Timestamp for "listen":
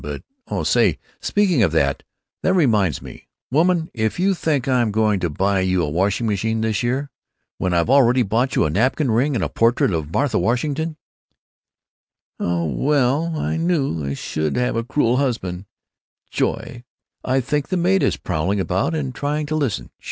19.55-19.91